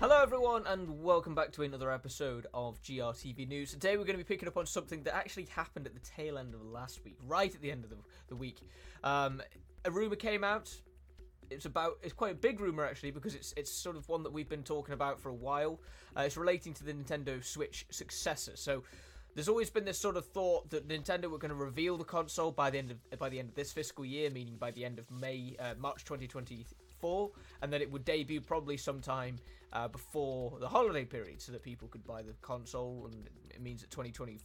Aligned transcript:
Hello, 0.00 0.22
everyone, 0.22 0.64
and 0.66 1.02
welcome 1.02 1.34
back 1.34 1.50
to 1.52 1.62
another 1.62 1.90
episode 1.90 2.46
of 2.54 2.80
GRTV 2.82 3.48
News. 3.48 3.72
Today, 3.72 3.96
we're 3.96 4.04
going 4.04 4.16
to 4.16 4.24
be 4.24 4.28
picking 4.28 4.46
up 4.46 4.56
on 4.56 4.64
something 4.64 5.02
that 5.02 5.14
actually 5.16 5.46
happened 5.46 5.86
at 5.86 5.94
the 5.94 6.00
tail 6.00 6.38
end 6.38 6.54
of 6.54 6.62
last 6.62 7.04
week, 7.04 7.16
right 7.26 7.52
at 7.52 7.60
the 7.60 7.70
end 7.70 7.82
of 7.82 7.90
the, 7.90 7.96
the 8.28 8.36
week. 8.36 8.60
Um, 9.02 9.42
a 9.84 9.90
rumor 9.90 10.16
came 10.16 10.44
out. 10.44 10.72
It's 11.50 11.64
about 11.64 11.98
it's 12.02 12.12
quite 12.12 12.32
a 12.32 12.36
big 12.36 12.60
rumor 12.60 12.84
actually 12.84 13.10
because 13.10 13.34
it's 13.34 13.54
it's 13.56 13.70
sort 13.70 13.96
of 13.96 14.08
one 14.08 14.22
that 14.22 14.32
we've 14.32 14.48
been 14.48 14.62
talking 14.62 14.92
about 14.92 15.18
for 15.18 15.30
a 15.30 15.34
while. 15.34 15.80
Uh, 16.16 16.22
it's 16.22 16.36
relating 16.36 16.74
to 16.74 16.84
the 16.84 16.92
Nintendo 16.92 17.42
Switch 17.42 17.86
successor. 17.90 18.52
So 18.54 18.84
there's 19.38 19.48
always 19.48 19.70
been 19.70 19.84
this 19.84 20.00
sort 20.00 20.16
of 20.16 20.26
thought 20.26 20.68
that 20.70 20.88
Nintendo 20.88 21.30
were 21.30 21.38
going 21.38 21.50
to 21.50 21.54
reveal 21.54 21.96
the 21.96 22.02
console 22.02 22.50
by 22.50 22.70
the 22.70 22.78
end 22.78 22.90
of 22.90 23.18
by 23.20 23.28
the 23.28 23.38
end 23.38 23.50
of 23.50 23.54
this 23.54 23.70
fiscal 23.70 24.04
year, 24.04 24.30
meaning 24.30 24.56
by 24.56 24.72
the 24.72 24.84
end 24.84 24.98
of 24.98 25.08
May 25.12 25.54
uh, 25.60 25.74
March 25.78 26.04
2024, 26.04 27.30
and 27.62 27.72
that 27.72 27.80
it 27.80 27.88
would 27.88 28.04
debut 28.04 28.40
probably 28.40 28.76
sometime 28.76 29.36
uh, 29.72 29.86
before 29.86 30.58
the 30.58 30.66
holiday 30.66 31.04
period, 31.04 31.40
so 31.40 31.52
that 31.52 31.62
people 31.62 31.86
could 31.86 32.04
buy 32.04 32.20
the 32.20 32.32
console, 32.42 33.08
and 33.12 33.28
it 33.54 33.62
means 33.62 33.80
that 33.82 33.92
2020 33.92 34.40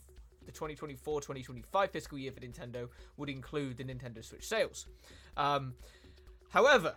the 0.45 0.51
2024-2025 0.51 1.89
fiscal 1.89 2.19
year 2.19 2.31
for 2.31 2.41
Nintendo 2.41 2.87
would 3.17 3.29
include 3.29 3.77
the 3.77 3.83
Nintendo 3.83 4.23
Switch 4.23 4.47
sales. 4.47 4.85
Um, 5.37 5.73
however, 6.49 6.93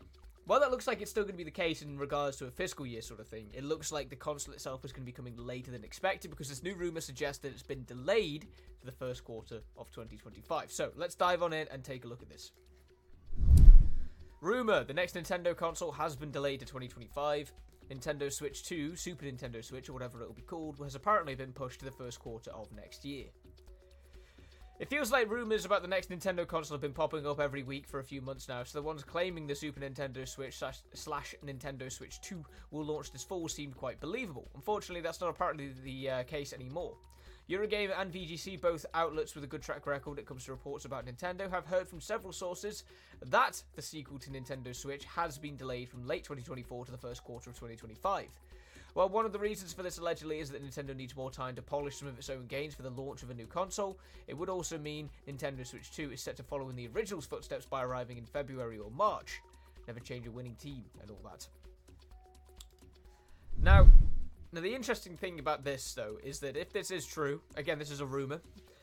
while 0.47 0.61
that 0.61 0.71
looks 0.71 0.87
like 0.87 1.03
it's 1.03 1.11
still 1.11 1.25
going 1.25 1.35
to 1.35 1.39
be 1.39 1.45
the 1.45 1.51
case 1.51 1.83
in 1.83 1.99
regards 1.99 2.37
to 2.37 2.47
a 2.47 2.51
fiscal 2.53 2.87
year 2.87 3.03
sort 3.03 3.19
of 3.19 3.27
thing, 3.27 3.51
it 3.53 3.65
looks 3.65 3.91
like 3.91 4.09
the 4.09 4.17
console 4.17 4.55
itself 4.55 4.85
is 4.85 4.93
going 4.93 5.03
to 5.03 5.07
be 5.07 5.13
coming 5.13 5.37
later 5.37 5.73
than 5.73 5.83
expected 5.83 6.31
because 6.31 6.49
this 6.49 6.63
new 6.63 6.77
rumor 6.77 7.01
suggests 7.01 7.43
that 7.43 7.53
it's 7.53 7.65
been 7.65 7.85
delayed 7.85 8.47
to 8.79 8.87
the 8.87 8.93
first 8.93 9.25
quarter 9.25 9.61
of 9.77 9.91
2025. 9.91 10.71
So 10.71 10.93
let's 10.95 11.17
dive 11.17 11.43
on 11.43 11.53
in 11.53 11.67
and 11.73 11.83
take 11.83 12.05
a 12.05 12.09
look 12.09 12.23
at 12.23 12.29
this. 12.29 12.53
Rumor: 14.41 14.85
The 14.85 14.95
next 14.95 15.17
Nintendo 15.17 15.57
console 15.57 15.91
has 15.91 16.15
been 16.15 16.31
delayed 16.31 16.61
to 16.61 16.67
2025. 16.67 17.53
Nintendo 17.91 18.33
Switch 18.33 18.65
2, 18.65 18.95
Super 18.95 19.25
Nintendo 19.25 19.65
Switch, 19.65 19.89
or 19.89 19.93
whatever 19.93 20.21
it 20.21 20.27
will 20.27 20.35
be 20.35 20.43
called, 20.43 20.79
has 20.79 20.95
apparently 20.95 21.35
been 21.35 21.53
pushed 21.53 21.81
to 21.81 21.85
the 21.85 21.91
first 21.91 22.21
quarter 22.21 22.51
of 22.51 22.71
next 22.73 23.05
year. 23.05 23.27
It 24.79 24.91
feels 24.91 25.11
like 25.11 25.31
rumours 25.31 25.65
about 25.65 25.81
the 25.81 25.89
next 25.89 26.11
Nintendo 26.11 26.47
console 26.47 26.75
have 26.75 26.83
been 26.83 26.93
popping 26.93 27.27
up 27.27 27.41
every 27.41 27.63
week 27.63 27.87
for 27.87 27.99
a 27.99 28.05
few 28.05 28.21
months 28.21 28.47
now, 28.47 28.63
so 28.63 28.79
the 28.79 28.83
ones 28.83 29.03
claiming 29.03 29.47
the 29.47 29.55
Super 29.55 29.81
Nintendo 29.81 30.29
Switch 30.29 30.63
slash, 30.93 31.35
Nintendo 31.43 31.91
Switch 31.91 32.21
2 32.21 32.45
will 32.71 32.85
launch 32.85 33.11
this 33.11 33.25
fall 33.25 33.49
seemed 33.49 33.75
quite 33.75 33.99
believable. 34.01 34.51
Unfortunately, 34.55 35.01
that's 35.01 35.23
not 35.23 35.31
apparently 35.31 35.71
the 35.83 36.11
uh, 36.11 36.23
case 36.25 36.53
anymore. 36.53 36.95
Eurogamer 37.49 37.99
and 37.99 38.13
VGC, 38.13 38.61
both 38.61 38.85
outlets 38.93 39.35
with 39.35 39.45
a 39.45 39.47
good 39.47 39.63
track 39.63 39.87
record 39.87 40.11
when 40.11 40.19
it 40.19 40.27
comes 40.27 40.45
to 40.45 40.51
reports 40.51 40.85
about 40.85 41.07
Nintendo, 41.07 41.51
have 41.51 41.65
heard 41.65 41.89
from 41.89 42.01
several 42.03 42.33
sources 42.33 42.85
that 43.25 43.63
the 43.77 43.83
sequel 43.83 44.19
to 44.19 44.29
Nintendo 44.29 44.77
Switch 44.77 45.05
has 45.07 45.39
been 45.39 45.57
delayed 45.57 45.89
from 45.89 46.07
late 46.07 46.25
2024 46.25 46.85
to 46.85 46.93
the 46.93 46.99
first 46.99 47.25
quarter 47.25 47.49
of 47.49 47.57
2025. 47.57 48.27
Well, 48.97 49.11
one 49.11 49.27
of 49.27 49.33
the 49.33 49.39
reasons 49.39 49.75
for 49.75 49.83
this 49.83 49.99
allegedly 49.99 50.39
is 50.39 50.49
that 50.53 50.65
Nintendo 50.65 50.97
needs 50.97 51.15
more 51.15 51.31
time 51.31 51.55
to 51.57 51.61
polish 51.61 51.97
some 51.97 52.09
of 52.09 52.17
its 52.17 52.31
own 52.31 52.47
games 52.47 52.75
for 52.75 52.81
the 52.81 52.89
launch 52.89 53.23
of 53.23 53.29
a 53.29 53.35
new 53.35 53.47
console. 53.47 53.99
It 54.27 54.33
would 54.33 54.49
also 54.49 54.79
mean 54.79 55.11
Nintendo 55.29 55.67
Switch 55.67 55.91
2 55.91 56.13
is 56.13 56.23
set 56.23 56.35
to 56.39 56.43
follow 56.43 56.71
in 56.71 56.77
the 56.77 56.89
original's 56.89 57.27
footsteps 57.27 57.67
by 57.67 57.85
arriving 57.85 58.17
in 58.17 58.25
February 58.25 58.79
or 58.79 58.91
March. 58.91 59.43
Never 59.87 60.01
change 60.01 60.27
a 60.27 60.31
winning 60.31 60.55
team 60.55 60.83
and 61.03 61.11
all 61.11 61.21
that. 61.25 61.47
Now, 63.61 63.87
now, 64.51 64.63
the 64.63 64.75
interesting 64.75 65.19
thing 65.19 65.41
about 65.41 65.63
this, 65.63 65.93
though, 65.93 66.17
is 66.25 66.41
that 66.41 66.57
if 66.57 66.73
this 66.73 66.91
is 66.91 67.05
true, 67.05 67.43
again, 67.55 67.79
this 67.79 67.91
is 67.91 68.01
a 68.01 68.07
rumor. 68.07 68.41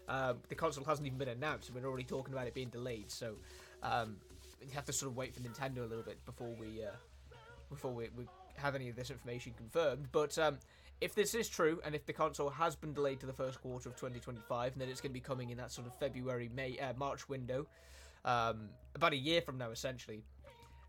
Um, 0.08 0.38
the 0.48 0.54
console 0.54 0.84
hasn't 0.84 1.08
even 1.08 1.18
been 1.18 1.30
announced, 1.30 1.70
and 1.70 1.76
we're 1.76 1.90
already 1.90 2.04
talking 2.04 2.36
about 2.36 2.46
it 2.46 2.54
being 2.54 2.70
delayed. 2.70 3.10
So, 3.10 3.38
um, 3.82 4.18
you 4.62 4.76
have 4.76 4.86
to 4.86 4.94
sort 4.94 5.10
of 5.10 5.18
wait 5.18 5.34
for 5.34 5.40
Nintendo 5.40 5.80
a 5.80 5.88
little 5.88 6.04
bit 6.04 6.24
before 6.24 6.54
we 6.60 6.84
uh, 6.84 6.92
before 7.72 7.92
we, 7.92 8.10
we, 8.16 8.26
have 8.58 8.76
any 8.76 8.90
of 8.90 8.96
this 8.96 9.10
information 9.10 9.54
confirmed. 9.58 10.08
But 10.12 10.38
um, 10.38 10.58
if 11.02 11.16
this 11.16 11.36
is 11.36 11.50
true, 11.50 11.80
and 11.84 11.96
if 11.96 12.06
the 12.06 12.14
console 12.14 12.50
has 12.50 12.76
been 12.76 12.94
delayed 12.94 13.20
to 13.22 13.26
the 13.26 13.34
first 13.34 13.62
quarter 13.62 13.90
of 13.90 13.96
2025, 13.96 14.74
and 14.74 14.82
then 14.82 14.90
it's 14.90 15.02
going 15.02 15.12
to 15.12 15.14
be 15.14 15.20
coming 15.20 15.50
in 15.50 15.58
that 15.58 15.72
sort 15.72 15.88
of 15.88 15.96
February, 15.96 16.50
May, 16.56 16.78
uh, 16.80 16.94
March 16.98 17.28
window, 17.28 17.68
um, 18.26 18.70
about 18.96 19.14
a 19.14 19.18
year 19.18 19.42
from 19.42 19.58
now, 19.58 19.72
essentially. 19.72 20.24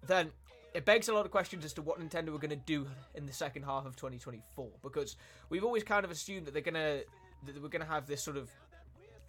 Then 0.06 0.30
it 0.74 0.84
begs 0.84 1.08
a 1.08 1.14
lot 1.14 1.24
of 1.24 1.30
questions 1.30 1.64
as 1.64 1.72
to 1.74 1.82
what 1.82 2.00
Nintendo 2.00 2.28
are 2.28 2.38
going 2.38 2.50
to 2.50 2.56
do 2.56 2.86
in 3.14 3.26
the 3.26 3.32
second 3.32 3.62
half 3.62 3.86
of 3.86 3.96
2024 3.96 4.68
because 4.82 5.16
we've 5.48 5.64
always 5.64 5.84
kind 5.84 6.04
of 6.04 6.10
assumed 6.10 6.46
that 6.46 6.52
they're 6.52 6.62
going 6.62 6.74
to 6.74 7.04
that 7.46 7.62
we're 7.62 7.68
going 7.68 7.82
to 7.82 7.88
have 7.88 8.06
this 8.06 8.22
sort 8.22 8.36
of 8.36 8.50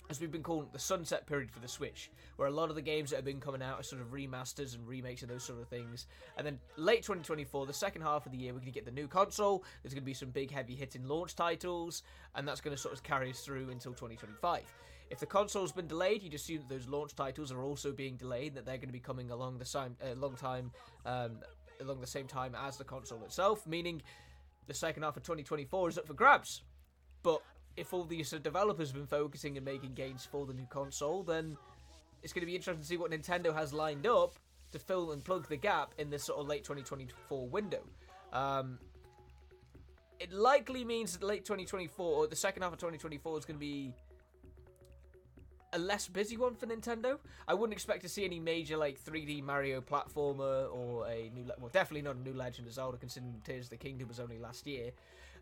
as 0.10 0.20
we've 0.20 0.32
been 0.32 0.44
calling 0.44 0.68
it, 0.68 0.74
the 0.74 0.80
sunset 0.80 1.26
period 1.26 1.50
for 1.52 1.60
the 1.60 1.68
Switch, 1.68 2.12
where 2.36 2.48
a 2.48 2.52
lot 2.52 2.70
of 2.70 2.76
the 2.76 2.82
games 2.82 3.10
that 3.10 3.18
have 3.18 3.26
been 3.26 3.40
coming 3.40 3.62
out 3.62 3.80
are 3.80 3.84
sort 3.84 4.02
of 4.02 4.12
remasters 4.12 4.76
and 4.76 4.88
remakes 4.88 5.22
and 5.22 5.32
those 5.32 5.44
sort 5.44 5.60
of 5.60 5.68
things. 5.68 6.08
And 6.38 6.46
then 6.46 6.60
late 6.78 7.02
2024, 7.02 7.66
the 7.66 7.74
second 7.74 8.02
half 8.02 8.26
of 8.26 8.32
the 8.32 8.38
year, 8.38 8.54
we're 8.54 8.60
going 8.60 8.72
to 8.72 8.74
get 8.74 8.86
the 8.86 8.92
new 8.92 9.08
console. 9.08 9.64
There's 9.82 9.94
going 9.94 10.04
to 10.04 10.06
be 10.06 10.14
some 10.14 10.30
big 10.30 10.52
heavy 10.52 10.76
hitting 10.76 11.08
launch 11.08 11.36
titles, 11.36 12.04
and 12.36 12.48
that's 12.48 12.62
going 12.62 12.76
to 12.76 12.82
sort 12.82 12.94
of 12.94 13.04
carry 13.04 13.32
us 13.32 13.40
through 13.40 13.70
until 13.70 13.94
2025. 13.94 14.62
If 15.10 15.20
the 15.20 15.26
console's 15.26 15.72
been 15.72 15.88
delayed, 15.88 16.24
you'd 16.24 16.34
assume 16.34 16.60
that 16.60 16.70
those 16.70 16.88
launch 16.88 17.16
titles 17.16 17.52
are 17.52 17.64
also 17.64 17.92
being 17.92 18.18
delayed, 18.18 18.56
that 18.56 18.66
they're 18.66 18.78
going 18.78 18.90
to 18.90 18.94
be 18.94 19.00
coming 19.00 19.32
along 19.32 19.60
the 19.60 19.66
same 19.66 19.96
uh, 20.04 20.16
long 20.16 20.36
time, 20.36 20.72
um, 21.06 21.40
along 21.80 22.02
the 22.02 22.08
same 22.08 22.28
time 22.28 22.56
as 22.56 22.78
the 22.78 22.84
console 22.84 23.24
itself, 23.24 23.68
meaning 23.68 24.02
the 24.68 24.74
second 24.74 25.04
half 25.04 25.16
of 25.16 25.24
2024 25.24 25.90
is 25.90 25.98
up 25.98 26.08
for 26.08 26.14
grabs. 26.14 26.64
But 27.22 27.42
if 27.78 27.94
all 27.94 28.03
these 28.03 28.31
developers 28.31 28.90
have 28.90 28.96
been 28.96 29.08
focusing 29.08 29.58
and 29.58 29.66
making 29.66 29.94
games 29.94 30.28
for 30.30 30.46
the 30.46 30.53
new 30.53 30.68
console, 30.69 31.24
then 31.24 31.58
it's 32.24 32.34
going 32.34 32.41
to 32.41 32.47
be 32.47 32.56
interesting 32.56 32.81
to 32.81 32.88
see 32.88 32.97
what 32.97 33.12
Nintendo 33.12 33.53
has 33.53 33.74
lined 33.74 34.08
up 34.08 34.34
to 34.72 34.80
fill 34.80 35.12
and 35.12 35.24
plug 35.24 35.47
the 35.47 35.58
gap 35.58 35.94
in 35.97 36.09
this 36.09 36.24
sort 36.24 36.40
of 36.40 36.47
late 36.47 36.63
2024 36.63 37.47
window. 37.47 37.81
Um, 38.34 38.80
it 40.19 40.31
likely 40.31 40.84
means 40.84 41.18
that 41.18 41.25
late 41.25 41.46
2024 41.46 42.16
or 42.16 42.28
the 42.28 42.36
second 42.36 42.63
half 42.63 42.74
of 42.74 42.80
2024 42.80 43.38
is 43.38 43.46
going 43.46 43.58
to 43.58 43.59
be 43.59 43.94
a 45.74 45.80
less 45.80 46.07
busy 46.07 46.38
one 46.38 46.56
for 46.56 46.66
Nintendo. 46.68 47.19
I 47.47 47.53
wouldn't 47.53 47.74
expect 47.74 48.02
to 48.03 48.09
see 48.09 48.24
any 48.24 48.40
major 48.40 48.78
like 48.78 49.03
3D 49.03 49.44
Mario 49.44 49.81
platformer 49.81 50.74
or 50.74 51.06
a 51.07 51.30
new, 51.34 51.46
well, 51.59 51.69
definitely 51.72 52.02
not 52.02 52.16
a 52.16 52.19
new 52.19 52.34
Legend 52.34 52.68
of 52.68 52.74
Zelda, 52.74 52.97
considering 52.97 53.42
Tears 53.44 53.66
of 53.66 53.72
the 53.72 53.78
Kingdom 53.78 54.07
was 54.07 54.19
only 54.19 54.38
last 54.38 54.66
year. 54.66 54.92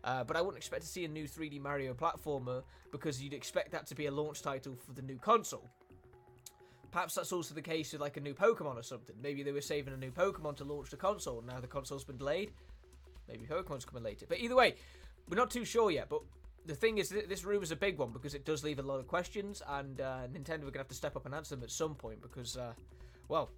Uh, 0.04 0.22
but 0.22 0.36
I 0.36 0.42
wouldn't 0.42 0.58
expect 0.58 0.82
to 0.82 0.88
see 0.88 1.04
a 1.06 1.08
new 1.08 1.24
3D 1.24 1.60
Mario 1.60 1.94
platformer 1.94 2.62
because 2.92 3.22
you'd 3.22 3.32
expect 3.32 3.72
that 3.72 3.86
to 3.86 3.94
be 3.94 4.06
a 4.06 4.10
launch 4.10 4.42
title 4.42 4.76
for 4.76 4.92
the 4.92 5.02
new 5.02 5.16
console. 5.16 5.66
Perhaps 6.90 7.14
that's 7.14 7.32
also 7.32 7.54
the 7.54 7.62
case 7.62 7.92
with 7.92 8.02
like 8.02 8.18
a 8.18 8.20
new 8.20 8.34
Pokemon 8.34 8.76
or 8.76 8.82
something. 8.82 9.16
Maybe 9.20 9.42
they 9.42 9.50
were 9.50 9.62
saving 9.62 9.94
a 9.94 9.96
new 9.96 10.10
Pokemon 10.10 10.56
to 10.58 10.64
launch 10.64 10.90
the 10.90 10.96
console. 10.96 11.42
Now 11.42 11.58
the 11.58 11.66
console's 11.66 12.04
been 12.04 12.18
delayed. 12.18 12.52
Maybe 13.26 13.46
Pokemon's 13.46 13.86
coming 13.86 14.04
later. 14.04 14.26
But 14.28 14.38
either 14.38 14.54
way, 14.54 14.76
we're 15.28 15.38
not 15.38 15.50
too 15.50 15.64
sure 15.64 15.90
yet. 15.90 16.10
But 16.10 16.20
the 16.66 16.74
thing 16.74 16.98
is, 16.98 17.08
this 17.08 17.44
rumor's 17.44 17.70
a 17.70 17.76
big 17.76 17.98
one 17.98 18.12
because 18.12 18.34
it 18.34 18.44
does 18.44 18.62
leave 18.62 18.78
a 18.78 18.82
lot 18.82 19.00
of 19.00 19.06
questions, 19.06 19.62
and 19.68 20.00
uh, 20.00 20.28
Nintendo 20.32 20.54
are 20.54 20.58
going 20.58 20.72
to 20.74 20.78
have 20.78 20.88
to 20.88 20.94
step 20.94 21.16
up 21.16 21.26
and 21.26 21.34
answer 21.34 21.54
them 21.54 21.64
at 21.64 21.70
some 21.70 21.94
point 21.94 22.20
because, 22.22 22.56
uh, 22.56 22.72
well, 23.28 23.50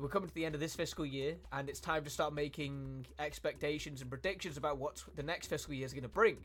we're 0.00 0.08
coming 0.08 0.28
to 0.28 0.34
the 0.34 0.44
end 0.44 0.54
of 0.54 0.60
this 0.60 0.74
fiscal 0.74 1.04
year, 1.04 1.36
and 1.52 1.68
it's 1.68 1.80
time 1.80 2.04
to 2.04 2.10
start 2.10 2.32
making 2.32 3.06
expectations 3.18 4.00
and 4.00 4.10
predictions 4.10 4.56
about 4.56 4.78
what 4.78 5.02
the 5.16 5.22
next 5.22 5.48
fiscal 5.48 5.74
year 5.74 5.84
is 5.84 5.92
going 5.92 6.02
to 6.02 6.08
bring. 6.08 6.38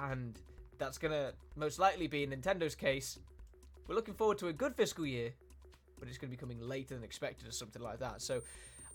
And 0.00 0.38
that's 0.78 0.98
going 0.98 1.12
to 1.12 1.34
most 1.56 1.78
likely 1.78 2.06
be 2.06 2.22
in 2.22 2.30
Nintendo's 2.30 2.74
case. 2.74 3.18
We're 3.86 3.94
looking 3.94 4.14
forward 4.14 4.38
to 4.38 4.48
a 4.48 4.52
good 4.52 4.74
fiscal 4.74 5.06
year, 5.06 5.32
but 5.98 6.08
it's 6.08 6.18
going 6.18 6.30
to 6.30 6.36
be 6.36 6.40
coming 6.40 6.60
later 6.60 6.94
than 6.94 7.04
expected 7.04 7.46
or 7.46 7.52
something 7.52 7.82
like 7.82 7.98
that. 8.00 8.22
So 8.22 8.40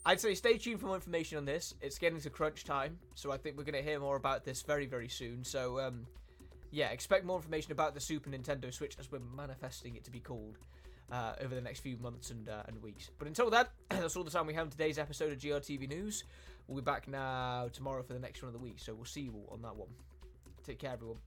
I'd 0.05 0.19
say 0.19 0.33
stay 0.33 0.57
tuned 0.57 0.79
for 0.79 0.87
more 0.87 0.95
information 0.95 1.37
on 1.37 1.45
this. 1.45 1.75
It's 1.81 1.99
getting 1.99 2.19
to 2.21 2.29
crunch 2.29 2.63
time, 2.63 2.97
so 3.15 3.31
I 3.31 3.37
think 3.37 3.57
we're 3.57 3.63
going 3.63 3.81
to 3.81 3.87
hear 3.87 3.99
more 3.99 4.15
about 4.15 4.43
this 4.43 4.61
very, 4.63 4.87
very 4.87 5.09
soon. 5.09 5.43
So, 5.43 5.79
um, 5.79 6.07
yeah, 6.71 6.89
expect 6.89 7.25
more 7.25 7.37
information 7.37 7.71
about 7.71 7.93
the 7.93 7.99
Super 7.99 8.29
Nintendo 8.29 8.73
Switch 8.73 8.95
as 8.99 9.11
we're 9.11 9.19
manifesting 9.35 9.95
it 9.95 10.03
to 10.05 10.11
be 10.11 10.19
called 10.19 10.57
uh, 11.11 11.33
over 11.41 11.55
the 11.55 11.61
next 11.61 11.79
few 11.81 11.97
months 11.97 12.31
and, 12.31 12.49
uh, 12.49 12.63
and 12.67 12.81
weeks. 12.81 13.09
But 13.17 13.27
until 13.27 13.49
then, 13.49 13.65
that's 13.89 14.15
all 14.15 14.23
the 14.23 14.31
time 14.31 14.47
we 14.47 14.53
have 14.53 14.65
in 14.65 14.71
today's 14.71 14.97
episode 14.97 15.31
of 15.31 15.39
GRTV 15.39 15.89
News. 15.89 16.23
We'll 16.67 16.81
be 16.81 16.85
back 16.85 17.07
now 17.07 17.69
tomorrow 17.73 18.03
for 18.03 18.13
the 18.13 18.19
next 18.19 18.41
one 18.41 18.47
of 18.47 18.53
the 18.53 18.59
week, 18.59 18.75
so 18.77 18.93
we'll 18.93 19.05
see 19.05 19.21
you 19.21 19.33
all 19.33 19.49
on 19.53 19.61
that 19.63 19.75
one. 19.75 19.89
Take 20.65 20.79
care, 20.79 20.91
everyone. 20.91 21.17